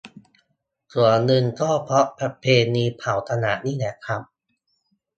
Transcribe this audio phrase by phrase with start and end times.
[0.93, 4.21] ส่วนหนึ่งก็เพราะประเพณีเผากระดาษนี่แหละครับ